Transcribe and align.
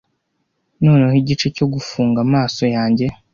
noneho 0.83 1.15
igice 1.21 1.47
cyo 1.55 1.65
gufunga 1.73 2.17
amaso 2.25 2.63
yanjye 2.75 3.05